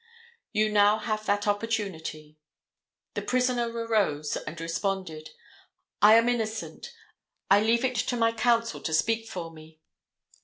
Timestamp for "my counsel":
8.17-8.81